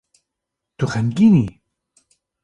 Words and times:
Tu 0.77 0.85
xemgîn 0.93 1.35
î. 1.45 1.45